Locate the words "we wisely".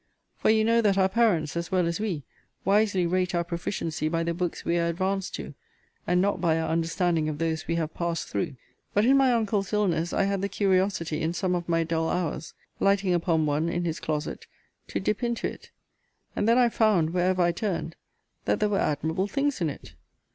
1.99-3.05